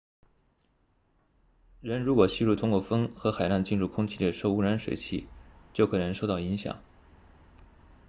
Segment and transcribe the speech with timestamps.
[1.81, 5.27] 人如果吸入通过风和海浪进入空气的受污染水气
[5.73, 6.81] 就可能受到影响